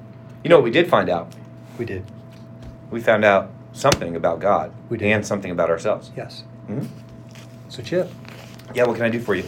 You 0.43 0.49
know 0.49 0.55
what 0.57 0.63
we 0.63 0.71
did 0.71 0.89
find 0.89 1.09
out? 1.09 1.31
We 1.77 1.85
did. 1.85 2.03
We 2.91 2.99
found 2.99 3.23
out 3.23 3.51
something 3.73 4.15
about 4.15 4.39
God 4.39 4.71
We 4.89 4.97
did. 4.97 5.11
and 5.11 5.25
something 5.25 5.51
about 5.51 5.69
ourselves. 5.69 6.11
Yes. 6.17 6.43
Mhm. 6.67 6.87
So, 7.69 7.83
Chip. 7.83 8.09
Yeah, 8.73 8.85
what 8.85 8.95
can 8.95 9.05
I 9.05 9.09
do 9.09 9.19
for 9.19 9.35
you? 9.35 9.45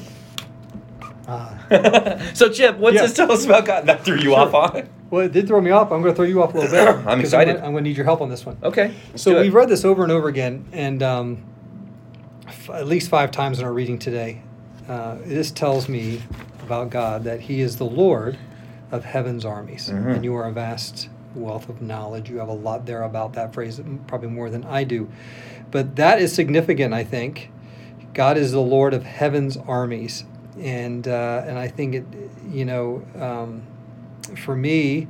Uh, 1.28 2.20
so, 2.34 2.50
Chip, 2.50 2.78
what's 2.78 2.96
Yeah. 2.96 3.02
this 3.04 3.14
tell 3.14 3.32
us 3.32 3.46
about 3.46 3.66
God? 3.66 3.86
That 3.88 4.06
threw 4.06 4.16
you 4.16 4.22
Sure. 4.34 4.40
off 4.40 4.54
on? 4.54 4.88
Well, 5.12 5.24
it 5.26 5.32
did 5.32 5.46
throw 5.48 5.62
me 5.62 5.70
off. 5.70 5.92
I'm 5.92 6.02
going 6.02 6.14
to 6.14 6.16
throw 6.16 6.26
you 6.26 6.42
off 6.42 6.56
a 6.56 6.58
little 6.58 6.72
bit. 6.72 6.88
I'm 7.08 7.20
excited. 7.20 7.58
I'm 7.58 7.72
going 7.74 7.84
to 7.84 7.90
need 7.90 7.98
your 7.98 8.06
help 8.06 8.22
on 8.22 8.30
this 8.30 8.46
one. 8.46 8.58
Okay. 8.64 8.96
So 9.16 9.40
we've 9.42 9.54
read 9.54 9.70
this 9.70 9.86
over 9.86 10.02
and 10.04 10.12
over 10.12 10.28
again, 10.28 10.66
and 10.72 11.04
um, 11.04 11.44
f- 12.48 12.70
at 12.72 12.88
least 12.88 13.10
five 13.10 13.30
times 13.32 13.60
in 13.60 13.66
our 13.66 13.74
reading 13.74 14.00
today. 14.00 14.42
Uh, 14.90 15.18
this 15.24 15.52
tells 15.52 15.88
me 15.88 16.22
about 16.64 16.90
God 16.90 17.24
that 17.26 17.42
He 17.42 17.62
is 17.62 17.78
the 17.78 17.86
Lord 17.86 18.38
of 18.92 19.06
heaven's 19.06 19.46
armies, 19.46 19.90
Mhm. 19.90 20.16
and 20.16 20.24
you 20.24 20.36
are 20.36 20.48
a 20.48 20.52
vast 20.52 21.08
wealth 21.36 21.70
of 21.70 21.82
knowledge. 21.82 22.30
You 22.30 22.40
have 22.40 22.50
a 22.50 22.54
lot 22.54 22.86
there 22.86 23.04
about 23.04 23.34
that 23.34 23.54
phrase, 23.54 23.80
probably 24.08 24.28
more 24.30 24.50
than 24.50 24.64
I 24.66 24.84
do. 24.84 25.10
But 25.70 25.96
that 25.96 26.20
is 26.22 26.34
significant, 26.34 26.94
I 26.94 27.04
think. 27.06 27.52
God 28.14 28.38
is 28.38 28.52
the 28.52 28.60
Lord 28.60 28.94
of 28.94 29.04
heaven's 29.06 29.56
armies, 29.56 30.26
and 30.60 31.08
uh, 31.08 31.44
and 31.46 31.58
I 31.58 31.70
think 31.70 31.96
it, 31.96 32.06
you 32.50 32.66
know, 32.66 33.04
um, 33.18 33.62
for 34.38 34.56
me, 34.56 35.08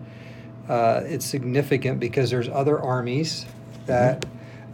uh, 0.70 1.02
it's 1.06 1.26
significant 1.26 2.00
because 2.00 2.30
there's 2.30 2.48
other 2.50 2.80
armies 2.80 3.46
that 3.86 4.26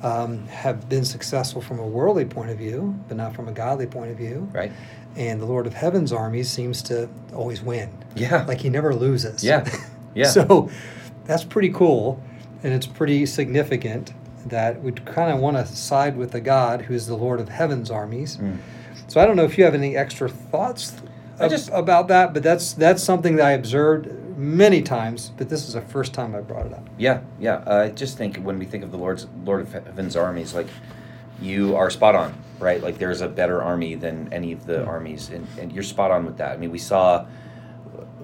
um, 0.03 0.46
have 0.48 0.88
been 0.89 1.06
successful 1.06 1.62
from 1.62 1.79
a 1.79 1.86
worldly 1.88 2.25
point 2.25 2.50
of 2.51 2.58
view, 2.58 2.98
but 3.08 3.17
not 3.17 3.34
from 3.36 3.48
a 3.48 3.51
godly 3.51 3.88
point 3.88 4.12
of 4.12 4.17
view. 4.17 4.48
Right? 4.53 4.72
And 5.15 5.41
the 5.41 5.46
Lord 5.46 5.65
of 5.65 5.74
Heaven's 5.74 6.12
armies 6.13 6.50
seems 6.50 6.82
to 6.84 7.10
always 7.34 7.62
win. 7.62 7.89
Yeah. 8.15 8.46
Like 8.48 8.60
he 8.62 8.70
never 8.70 8.94
loses. 8.94 9.44
Yeah. 9.44 9.67
Yeah. 10.15 10.25
so 10.29 10.72
that's 11.25 11.44
pretty 11.44 11.70
cool, 11.70 12.20
and 12.63 12.74
it's 12.74 12.88
pretty 12.88 13.27
significant 13.27 14.13
that 14.48 14.82
we 14.82 14.91
kind 14.91 15.32
of 15.32 15.39
want 15.39 15.58
to 15.58 15.65
side 15.67 16.17
with 16.17 16.32
the 16.32 16.41
God 16.41 16.82
who 16.84 16.96
is 16.96 17.06
the 17.06 17.15
Lord 17.15 17.39
of 17.39 17.50
Heaven's 17.50 17.91
armies. 17.91 18.38
Mm. 18.38 18.58
So 19.08 19.22
I 19.22 19.27
don't 19.27 19.36
know 19.36 19.44
if 19.44 19.60
you 19.60 19.63
have 19.65 19.75
any 19.75 19.96
extra 19.96 20.27
thoughts 20.27 20.96
I 21.39 21.48
just- 21.50 21.70
about 21.72 22.08
that, 22.08 22.34
but 22.34 22.41
that's 22.41 22.74
that's 22.74 23.03
something 23.03 23.36
that 23.36 23.46
I 23.46 23.51
observed 23.51 24.08
many 24.38 24.82
times, 24.84 25.32
but 25.36 25.50
this 25.50 25.67
is 25.67 25.74
the 25.74 25.82
first 25.82 26.13
time 26.13 26.36
I 26.36 26.41
brought 26.41 26.67
it 26.67 26.74
up. 26.74 26.88
Yeah, 26.98 27.22
yeah. 27.39 27.63
I 27.65 27.89
just 27.89 28.17
think 28.17 28.38
when 28.38 28.60
we 28.60 28.65
think 28.65 28.84
of 28.84 28.91
the 28.91 28.98
Lord's 28.98 29.27
Lord 29.44 29.62
of 29.62 29.74
Heaven's 29.74 30.15
armies, 30.15 30.53
like 30.53 30.67
you 31.41 31.75
are 31.75 31.89
spot 31.89 32.15
on, 32.15 32.34
right? 32.60 32.82
Like 32.82 33.00
there's 33.00 33.22
a 33.22 33.27
better 33.27 33.62
army 33.62 33.96
than 33.96 34.32
any 34.32 34.51
of 34.51 34.65
the 34.65 34.86
armies, 34.86 35.29
and, 35.29 35.46
and 35.60 35.72
you're 35.74 35.84
spot 35.84 36.12
on 36.12 36.25
with 36.25 36.38
that. 36.38 36.51
I 36.51 36.58
mean, 36.58 36.72
we 36.72 36.77
saw, 36.77 37.25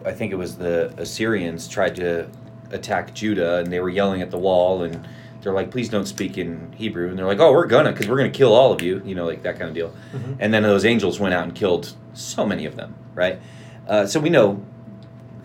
I 0.05 0.11
think 0.11 0.31
it 0.31 0.35
was 0.35 0.55
the 0.55 0.93
Assyrians 0.97 1.67
tried 1.67 1.95
to 1.97 2.29
attack 2.71 3.13
Judah, 3.13 3.57
and 3.57 3.71
they 3.73 3.79
were 3.79 3.89
yelling 3.89 4.21
at 4.21 4.29
the 4.31 4.37
wall, 4.37 4.83
and 4.83 5.07
they're 5.41 5.53
like, 5.53 5.71
"Please 5.71 5.89
don't 5.89 6.05
speak 6.07 6.37
in 6.37 6.71
Hebrew," 6.73 7.09
and 7.09 7.17
they're 7.17 7.25
like, 7.25 7.39
"Oh, 7.39 7.51
we're 7.51 7.67
gonna, 7.67 7.91
because 7.91 8.07
we're 8.07 8.17
gonna 8.17 8.29
kill 8.29 8.53
all 8.53 8.71
of 8.71 8.81
you," 8.81 9.01
you 9.03 9.13
know, 9.15 9.25
like 9.25 9.43
that 9.43 9.57
kind 9.57 9.67
of 9.69 9.73
deal. 9.75 9.93
Mhm. 10.13 10.37
And 10.39 10.53
then 10.53 10.63
those 10.63 10.85
angels 10.85 11.19
went 11.19 11.33
out 11.33 11.43
and 11.43 11.53
killed 11.55 11.93
so 12.13 12.45
many 12.45 12.65
of 12.65 12.75
them, 12.75 12.95
right? 13.15 13.39
Uh, 13.87 14.05
so 14.05 14.19
we 14.19 14.29
know 14.29 14.63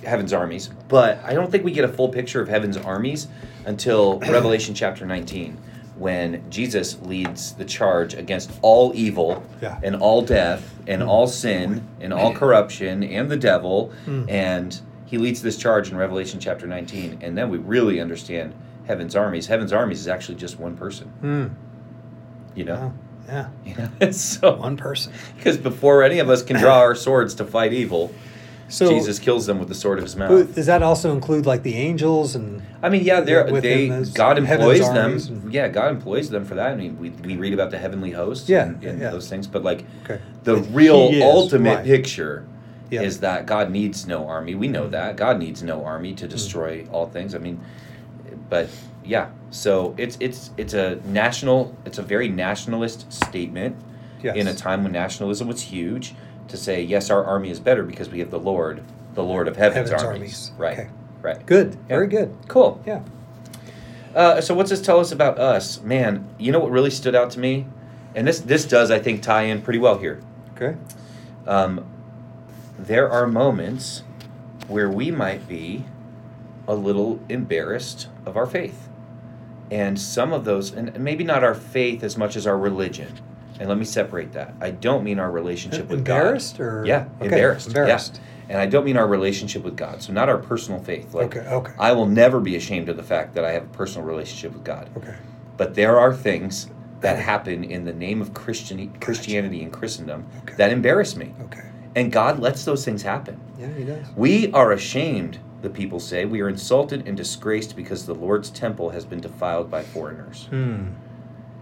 heaven's 0.04 0.32
armies, 0.32 0.68
but 0.88 1.22
I 1.24 1.34
don't 1.34 1.50
think 1.50 1.64
we 1.64 1.72
get 1.72 1.84
a 1.84 1.88
full 1.88 2.08
picture 2.08 2.40
of 2.40 2.48
heaven's 2.48 2.76
armies 2.76 3.28
until 3.66 4.18
Revelation 4.20 4.74
chapter 4.74 5.04
19, 5.06 5.56
when 5.96 6.48
Jesus 6.50 7.00
leads 7.02 7.52
the 7.54 7.64
charge 7.64 8.14
against 8.14 8.50
all 8.62 8.92
evil 8.94 9.42
Yeah. 9.60 9.78
and 9.82 9.96
all 9.96 10.22
death 10.22 10.74
and 10.86 11.02
all 11.02 11.26
sin 11.26 11.86
and 12.00 12.12
all 12.12 12.32
corruption 12.32 13.02
and 13.02 13.30
the 13.30 13.36
devil. 13.36 13.92
Mm. 14.06 14.30
And 14.30 14.80
he 15.06 15.18
leads 15.18 15.42
this 15.42 15.56
charge 15.56 15.90
in 15.90 15.96
Revelation 15.96 16.38
chapter 16.38 16.66
19. 16.66 17.18
And 17.20 17.36
then 17.36 17.48
we 17.50 17.58
really 17.58 18.00
understand 18.00 18.54
heaven's 18.86 19.16
armies. 19.16 19.46
Heaven's 19.48 19.72
armies 19.72 20.00
is 20.00 20.08
actually 20.08 20.36
just 20.36 20.58
one 20.60 20.76
person, 20.76 21.12
Mm. 21.22 21.50
you 22.54 22.64
know? 22.64 22.74
Wow. 22.76 22.92
Yeah. 23.28 23.48
You 23.64 23.74
know? 23.74 23.88
It's 24.00 24.20
so 24.20 24.54
One 24.56 24.76
person. 24.76 25.12
because 25.36 25.56
before 25.58 26.02
any 26.02 26.18
of 26.20 26.30
us 26.30 26.42
can 26.42 26.58
draw 26.58 26.78
our 26.78 26.94
swords 26.94 27.34
to 27.34 27.44
fight 27.44 27.72
evil, 27.74 28.12
So 28.70 28.88
Jesus 28.90 29.18
kills 29.18 29.46
them 29.46 29.58
with 29.58 29.68
the 29.68 29.74
sword 29.74 29.98
of 29.98 30.04
his 30.04 30.14
mouth. 30.14 30.54
does 30.54 30.66
that 30.66 30.82
also 30.82 31.12
include 31.12 31.46
like 31.46 31.62
the 31.62 31.74
angels 31.74 32.34
and 32.34 32.62
I 32.82 32.90
mean, 32.90 33.02
yeah, 33.02 33.20
they're, 33.20 33.50
they 33.60 33.88
those 33.88 34.10
God 34.12 34.36
employs 34.38 34.80
them. 34.80 35.12
and- 35.12 35.52
Yeah, 35.52 35.68
God 35.68 35.90
employs 35.90 36.28
them 36.30 36.44
for 36.44 36.54
that. 36.54 36.72
I 36.72 36.74
mean, 36.76 36.98
we, 36.98 37.10
we 37.10 37.36
read 37.36 37.54
about 37.54 37.70
the 37.70 37.78
heavenly 37.78 38.10
hosts 38.10 38.48
Yeah, 38.48 38.64
and, 38.66 38.84
and 38.84 39.00
yeah. 39.00 39.10
those 39.10 39.28
things, 39.28 39.46
but 39.46 39.62
like 39.64 39.84
okay. 40.04 40.20
the 40.44 40.56
But 40.56 40.74
real 40.74 41.10
ultimate 41.22 41.76
right. 41.76 41.84
picture 41.84 42.46
is 42.90 43.20
that 43.20 43.44
God 43.46 43.70
needs 43.70 44.06
no 44.06 44.26
army. 44.26 44.54
We 44.54 44.68
know 44.68 44.84
Mm. 44.86 44.90
that 44.92 45.16
God 45.16 45.38
needs 45.38 45.62
no 45.62 45.84
army 45.84 46.14
to 46.14 46.26
destroy 46.28 46.86
all 46.90 47.06
things. 47.06 47.34
I 47.34 47.38
mean, 47.38 47.60
but 48.48 48.68
yeah, 49.04 49.28
so 49.50 49.94
it's 49.98 50.16
it's 50.20 50.50
it's 50.56 50.74
a 50.74 50.96
national. 51.06 51.74
It's 51.84 51.98
a 51.98 52.02
very 52.02 52.28
nationalist 52.28 53.10
statement 53.12 53.76
Yes. 54.22 54.36
in 54.36 54.48
a 54.48 54.54
time 54.54 54.82
when 54.82 54.92
nationalism 54.92 55.46
was 55.48 55.60
huge 55.62 56.14
to 56.48 56.56
say 56.56 56.82
yes, 56.82 57.10
our 57.10 57.24
army 57.24 57.50
is 57.50 57.60
better 57.60 57.82
because 57.82 58.08
we 58.08 58.18
have 58.20 58.30
the 58.30 58.38
Lord, 58.38 58.82
the 59.14 59.22
Lord 59.22 59.48
of 59.48 59.56
heaven's, 59.56 59.90
Heaven's 59.90 60.04
armies. 60.04 60.50
armies. 60.50 60.52
Right. 60.58 60.78
Okay. 60.78 60.90
Right. 61.22 61.46
Good. 61.46 61.74
Yeah. 61.74 61.88
Very 61.88 62.06
good. 62.06 62.34
Cool. 62.48 62.82
Yeah. 62.86 63.02
Uh, 64.14 64.40
so 64.40 64.54
what's 64.54 64.70
this 64.70 64.80
tell 64.80 65.00
us 65.00 65.12
about 65.12 65.38
us, 65.38 65.80
man? 65.82 66.28
You 66.38 66.52
know 66.52 66.58
what 66.58 66.70
really 66.70 66.90
stood 66.90 67.14
out 67.14 67.30
to 67.32 67.38
me, 67.40 67.66
and 68.14 68.26
this 68.26 68.40
this 68.40 68.64
does 68.64 68.90
I 68.90 68.98
think 68.98 69.22
tie 69.22 69.42
in 69.42 69.62
pretty 69.62 69.78
well 69.78 69.98
here. 69.98 70.20
Okay. 70.56 70.76
Um, 71.46 71.86
there 72.78 73.10
are 73.10 73.26
moments 73.26 74.02
where 74.66 74.88
we 74.88 75.10
might 75.10 75.48
be 75.48 75.84
a 76.66 76.74
little 76.74 77.20
embarrassed 77.28 78.08
of 78.26 78.36
our 78.36 78.46
faith, 78.46 78.88
and 79.70 79.98
some 79.98 80.32
of 80.32 80.44
those, 80.44 80.72
and 80.72 80.98
maybe 80.98 81.24
not 81.24 81.42
our 81.44 81.54
faith 81.54 82.02
as 82.02 82.16
much 82.16 82.36
as 82.36 82.46
our 82.46 82.58
religion. 82.58 83.12
And 83.60 83.68
let 83.68 83.78
me 83.78 83.84
separate 83.84 84.32
that. 84.32 84.54
I 84.60 84.70
don't 84.70 85.02
mean 85.04 85.18
our 85.18 85.30
relationship 85.30 85.88
with 85.88 86.04
God. 86.04 86.16
Embarrassed 86.16 86.60
or 86.60 86.84
Yeah, 86.86 87.06
Okay, 87.16 87.24
embarrassed. 87.26 87.68
Embarrassed. 87.68 88.16
Yeah. 88.16 88.22
And 88.50 88.58
I 88.58 88.66
don't 88.66 88.84
mean 88.84 88.96
our 88.96 89.06
relationship 89.06 89.62
with 89.64 89.76
God. 89.76 90.00
So 90.02 90.12
not 90.12 90.28
our 90.28 90.38
personal 90.38 90.80
faith. 90.80 91.12
Like 91.14 91.36
Okay. 91.36 91.46
Okay. 91.48 91.72
I 91.78 91.92
will 91.92 92.06
never 92.06 92.40
be 92.40 92.56
ashamed 92.56 92.88
of 92.88 92.96
the 92.96 93.02
fact 93.02 93.34
that 93.34 93.44
I 93.44 93.52
have 93.52 93.64
a 93.64 93.68
personal 93.68 94.06
relationship 94.06 94.52
with 94.52 94.64
God. 94.64 94.88
okay. 94.96 95.14
But 95.56 95.74
there 95.74 95.98
are 95.98 96.14
things 96.14 96.68
that 97.00 97.18
happen 97.18 97.62
in 97.64 97.84
the 97.84 97.92
name 97.92 98.20
of 98.22 98.32
Christian 98.34 98.92
Christianity 99.00 99.62
and 99.62 99.72
Christendom 99.72 100.24
Okay. 100.42 100.54
that 100.56 100.70
embarrass 100.72 101.14
me. 101.16 101.34
Okay. 101.44 101.62
And 101.94 102.12
God 102.12 102.38
lets 102.38 102.64
those 102.64 102.84
things 102.84 103.02
happen. 103.02 103.40
Yeah, 103.58 103.68
he 103.76 103.84
does. 103.84 104.06
We 104.16 104.52
are 104.52 104.72
ashamed, 104.72 105.38
the 105.62 105.70
people 105.70 105.98
say. 106.00 106.24
We 106.24 106.40
are 106.40 106.48
insulted 106.48 107.06
and 107.08 107.16
disgraced 107.16 107.74
because 107.76 108.06
the 108.06 108.14
Lord's 108.14 108.50
temple 108.50 108.90
has 108.90 109.04
been 109.04 109.20
defiled 109.20 109.68
by 109.70 109.82
foreigners. 109.82 110.46
Hmm. 110.50 110.86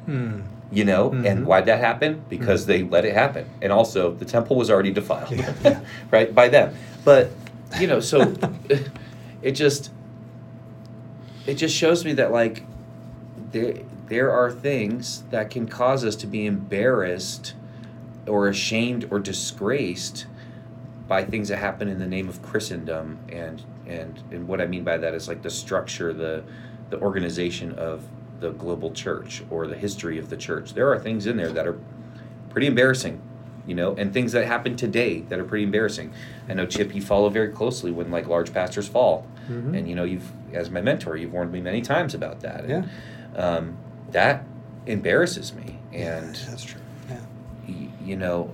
Hmm. 0.05 0.41
You 0.73 0.85
know, 0.85 1.11
Mhm. 1.11 1.25
and 1.25 1.47
why'd 1.47 1.67
that 1.67 1.79
happen? 1.81 2.23
Because 2.29 2.67
they 2.67 2.83
let 2.83 3.05
it 3.05 3.15
happen. 3.15 3.47
And 3.63 3.73
also, 3.73 4.13
the 4.13 4.25
temple 4.25 4.57
was 4.57 4.69
already 4.71 4.91
defiled, 4.91 5.31
yeah. 5.31 5.81
right, 6.11 6.35
by 6.35 6.49
them. 6.49 6.75
But, 7.05 7.31
you 7.79 7.87
know, 7.87 8.01
so 8.01 8.35
it 9.43 9.53
just 9.53 9.91
it 11.47 11.55
just 11.55 11.77
shows 11.77 12.05
me 12.05 12.13
that 12.15 12.33
like 12.33 12.65
there 13.53 13.75
there 14.09 14.31
are 14.33 14.51
things 14.51 15.23
that 15.31 15.51
can 15.51 15.67
cause 15.69 16.05
us 16.05 16.17
to 16.17 16.27
be 16.27 16.47
embarrassed 16.47 17.55
or 18.27 18.49
ashamed 18.49 19.07
or 19.11 19.19
disgraced 19.21 20.27
by 21.07 21.23
things 21.25 21.49
that 21.49 21.59
happen 21.59 21.87
in 21.89 21.99
the 22.01 22.07
name 22.07 22.29
of 22.29 22.43
Christendom 22.43 23.19
and 23.29 23.63
and 23.87 24.19
and 24.33 24.49
what 24.49 24.61
I 24.61 24.67
mean 24.67 24.83
by 24.83 24.97
that 24.97 25.15
is 25.15 25.29
like 25.29 25.43
the 25.43 25.51
structure 25.51 26.13
the 26.13 26.43
the 26.91 26.99
organization 27.01 27.73
of 27.73 28.03
the 28.41 28.51
global 28.51 28.91
church 28.93 29.43
or 29.51 29.67
the 29.67 29.77
history 29.77 30.19
of 30.19 30.29
the 30.31 30.37
church 30.37 30.75
there 30.75 30.91
are 30.93 30.99
things 30.99 31.27
in 31.27 31.37
there 31.37 31.51
that 31.53 31.67
are 31.67 31.79
pretty 32.51 32.67
embarrassing 32.67 33.21
you 33.67 33.75
know 33.75 33.95
and 33.97 34.13
things 34.13 34.33
that 34.33 34.47
happen 34.47 34.77
today 34.77 35.21
that 35.23 35.39
are 35.39 35.45
pretty 35.45 35.65
embarrassing 35.65 36.13
I 36.49 36.55
know 36.55 36.67
Chip 36.67 36.95
you 36.95 37.03
follow 37.03 37.29
very 37.31 37.49
closely 37.49 37.91
when 37.91 38.11
like 38.11 38.27
large 38.29 38.53
pastors 38.53 38.87
fall 38.89 39.27
Mhm. 39.51 39.77
and 39.79 39.89
you 39.89 39.95
know 39.95 40.05
you've 40.05 40.31
as 40.53 40.71
my 40.71 40.81
mentor 40.81 41.17
you've 41.17 41.33
warned 41.33 41.53
me 41.53 41.61
many 41.61 41.81
times 41.83 42.15
about 42.15 42.41
that 42.41 42.65
and, 42.65 42.89
Yeah. 43.35 43.41
um, 43.41 43.77
that 44.13 44.45
embarrasses 44.87 45.53
me 45.55 45.79
and 45.93 46.35
that's 46.49 46.65
true. 46.65 46.81
Yeah. 47.09 47.17
y- 47.69 47.89
you 48.05 48.17
know 48.17 48.51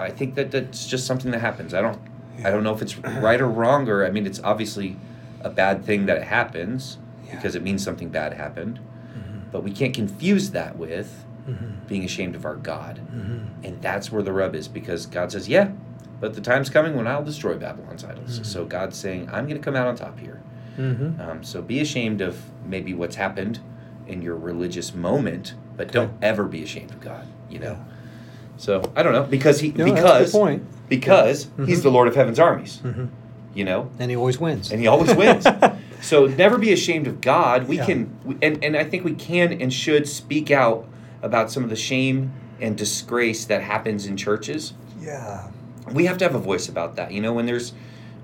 i 0.00 0.10
think 0.10 0.34
that 0.36 0.50
that's 0.50 0.86
just 0.86 1.06
something 1.06 1.30
that 1.30 1.40
happens 1.40 1.74
i 1.74 1.80
don't 1.80 1.98
Yeah. 2.38 2.48
i 2.48 2.50
don't 2.50 2.64
know 2.64 2.74
if 2.74 2.80
it's 2.82 2.96
right 2.98 3.40
or 3.40 3.48
wrong 3.48 3.88
or 3.88 4.04
i 4.06 4.10
mean 4.10 4.26
it's 4.26 4.40
obviously 4.42 4.96
a 5.42 5.50
bad 5.50 5.84
thing 5.84 6.06
that 6.06 6.16
it 6.16 6.24
happens 6.24 6.98
Yeah. 7.32 7.38
because 7.38 7.54
it 7.54 7.62
means 7.62 7.82
something 7.82 8.08
bad 8.10 8.34
happened 8.34 8.78
Mhm. 8.78 9.50
but 9.50 9.62
we 9.64 9.72
can't 9.72 9.94
confuse 9.94 10.50
that 10.50 10.76
with 10.76 11.24
Mhm. 11.48 11.86
being 11.88 12.04
ashamed 12.04 12.34
of 12.36 12.44
our 12.44 12.56
god 12.56 13.00
Mhm. 13.14 13.40
and 13.64 13.80
that's 13.82 14.12
where 14.12 14.22
the 14.22 14.32
rub 14.32 14.54
is 14.54 14.68
because 14.68 15.06
god 15.06 15.32
says 15.32 15.48
yeah 15.48 15.68
but 16.20 16.34
the 16.34 16.40
time's 16.40 16.70
coming 16.70 16.96
when 16.96 17.06
i'll 17.06 17.24
destroy 17.24 17.54
babylon's 17.56 18.04
idols 18.04 18.38
Mhm. 18.40 18.46
so 18.46 18.64
god's 18.64 18.96
saying 18.96 19.28
i'm 19.32 19.46
going 19.46 19.58
to 19.60 19.64
come 19.64 19.74
out 19.76 19.86
on 19.88 19.96
top 19.96 20.18
here 20.20 20.40
Mhm. 20.78 21.20
um, 21.20 21.42
so 21.42 21.60
be 21.62 21.80
ashamed 21.80 22.20
of 22.20 22.36
maybe 22.66 22.94
what's 22.94 23.16
happened 23.16 23.58
in 24.08 24.20
your 24.22 24.34
religious 24.36 24.94
moment, 24.94 25.54
but 25.76 25.86
Okay. 25.88 25.92
don't 25.92 26.12
ever 26.22 26.44
be 26.44 26.62
ashamed 26.62 26.90
of 26.90 27.00
God. 27.00 27.24
You 27.50 27.58
know. 27.60 27.72
Yeah. 27.72 27.76
So 28.56 28.82
I 28.96 29.02
don't 29.02 29.12
know 29.12 29.22
because 29.24 29.60
he 29.60 29.68
No, 29.72 29.84
because 29.84 30.32
because 30.88 31.48
Yeah. 31.58 31.66
he's 31.66 31.80
Mhm. 31.80 31.82
the 31.82 31.90
Lord 31.90 32.08
of 32.08 32.14
Heaven's 32.16 32.38
armies. 32.38 32.80
You 33.54 33.64
know, 33.64 33.90
And 33.98 34.10
he 34.10 34.16
always 34.16 34.40
wins. 34.40 34.72
and 34.72 34.80
he 34.80 34.86
always 34.86 35.14
wins. 35.14 35.46
so 36.02 36.26
never 36.26 36.58
be 36.58 36.72
ashamed 36.72 37.06
of 37.06 37.20
God. 37.22 37.66
We 37.68 37.76
Yeah. 37.78 37.86
can 37.86 38.10
we, 38.24 38.36
and 38.42 38.62
and 38.62 38.76
I 38.76 38.84
think 38.84 39.04
we 39.04 39.14
can 39.14 39.52
and 39.60 39.72
should 39.72 40.06
speak 40.06 40.50
out 40.50 40.86
about 41.22 41.50
some 41.50 41.62
of 41.64 41.70
the 41.70 41.76
shame 41.76 42.32
and 42.60 42.76
disgrace 42.76 43.44
that 43.46 43.62
happens 43.62 44.06
in 44.06 44.16
churches, 44.16 44.74
Yeah. 45.00 45.44
we 45.92 46.04
have 46.06 46.18
to 46.18 46.24
have 46.24 46.34
a 46.34 46.38
voice 46.38 46.68
about 46.68 46.96
that. 46.96 47.12
You 47.12 47.20
know, 47.22 47.32
when 47.32 47.46
there's 47.46 47.72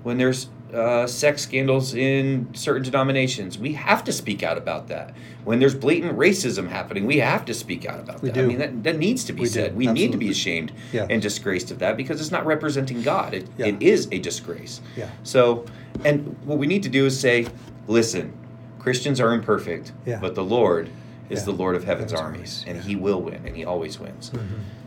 when 0.03 0.17
there's 0.17 0.47
uh, 0.73 1.07
sex 1.07 1.41
scandals 1.41 1.93
in 1.95 2.47
certain 2.53 2.83
denominations, 2.83 3.57
we 3.57 3.73
have 3.73 4.03
to 4.03 4.11
speak 4.11 4.43
out 4.43 4.57
about 4.57 4.87
that. 4.87 5.13
When 5.43 5.59
there's 5.59 5.73
blatant 5.73 6.17
racism 6.17 6.67
happening, 6.69 7.05
we 7.05 7.17
have 7.17 7.45
to 7.45 7.53
speak 7.53 7.85
out 7.85 7.99
about 7.99 8.21
We 8.21 8.29
that. 8.29 8.37
I 8.43 8.45
mean, 8.45 8.57
that, 8.59 8.83
that 8.83 8.97
needs 8.99 9.23
to 9.25 9.33
be 9.33 9.41
We 9.41 9.47
do, 9.47 9.51
said. 9.53 9.75
We 9.75 9.87
need 9.87 10.11
to 10.11 10.17
be 10.17 10.29
ashamed 10.29 10.71
Yeah. 10.91 11.07
and 11.09 11.21
disgraced 11.21 11.71
of 11.71 11.79
that 11.79 11.97
because 11.97 12.21
it's 12.21 12.31
not 12.31 12.45
representing 12.45 13.01
God. 13.01 13.33
It, 13.33 13.47
Yeah. 13.57 13.67
it 13.67 13.81
is 13.81 14.07
a 14.11 14.19
disgrace. 14.19 14.81
Yeah. 14.95 15.09
So, 15.23 15.65
and 16.05 16.35
what 16.45 16.57
we 16.59 16.67
need 16.67 16.83
to 16.83 16.89
do 16.89 17.05
is 17.05 17.19
say, 17.19 17.47
listen, 17.87 18.33
Christians 18.77 19.19
are 19.19 19.33
imperfect, 19.33 19.91
Yeah. 20.05 20.19
but 20.21 20.35
the 20.35 20.43
Lord 20.43 20.89
is 21.29 21.45
the 21.45 21.51
Lord 21.51 21.75
of 21.75 21.83
heaven's, 21.83 22.11
Heaven's 22.11 22.21
armies, 22.25 22.63
armies, 22.67 22.81
and. 22.81 22.89
He 22.89 22.95
will 22.95 23.21
win, 23.21 23.41
and 23.45 23.55
He 23.55 23.63
always 23.65 23.99
wins. 23.99 24.31
Mhm. 24.31 24.39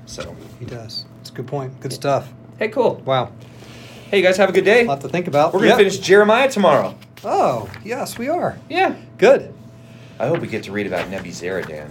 So, 0.06 0.36
He 0.58 0.64
does. 0.64 1.04
It's 1.20 1.30
a 1.30 1.32
good 1.32 1.46
point. 1.46 1.78
Good 1.80 1.92
stuff. 1.92 2.32
hey, 2.58 2.68
cool. 2.68 3.00
Wow. 3.04 3.32
Hey, 4.12 4.18
you 4.18 4.24
guys, 4.24 4.36
have 4.36 4.50
a 4.50 4.52
good 4.52 4.66
day. 4.66 4.84
A 4.84 4.88
lot 4.88 5.00
to 5.00 5.08
think 5.08 5.26
about. 5.26 5.54
We're 5.54 5.60
gonna 5.60 5.70
Yep. 5.70 5.78
finish 5.78 5.96
Jeremiah 5.98 6.46
tomorrow. 6.50 6.96
Oh, 7.24 7.70
yes, 7.82 8.18
we 8.18 8.28
are. 8.28 8.58
Yeah. 8.68 8.94
Good. 9.16 9.54
I 10.20 10.26
hope 10.26 10.40
we 10.40 10.48
get 10.48 10.64
to 10.64 10.70
read 10.72 10.86
about 10.86 11.10
Nebuzaradan. 11.10 11.88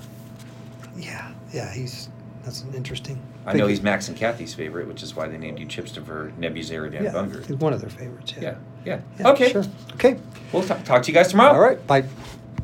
Yeah. 0.96 1.30
Yeah, 1.52 1.74
he's 1.74 2.10
that's 2.46 2.62
an 2.62 2.76
interesting. 2.76 3.18
I 3.48 3.54
know 3.54 3.66
he's 3.66 3.82
Max 3.82 4.08
and 4.08 4.16
Kathy's 4.16 4.54
favorite, 4.54 4.88
which 4.88 5.02
is 5.02 5.16
why 5.16 5.28
they 5.30 5.38
named 5.40 5.58
you 5.58 5.66
Chipster 5.66 6.06
for 6.06 6.32
Nebuzaradan 6.40 7.02
yeah, 7.06 7.12
Bunger. 7.12 7.42
he's 7.42 7.56
one 7.58 7.74
of 7.74 7.82
their 7.82 7.90
favorites. 7.90 8.34
Yeah. 8.38 8.44
Yeah, 8.44 8.56
yeah. 8.86 9.00
Yeah, 9.20 9.28
okay. 9.30 9.52
Sure. 9.52 9.66
Okay. 9.96 10.18
We'll 10.54 10.62
t- 10.62 10.76
talk 10.86 11.02
to 11.02 11.08
you 11.08 11.16
guys 11.16 11.30
tomorrow. 11.30 11.54
All 11.56 11.60
right. 11.60 11.88
Bye. 11.88 12.04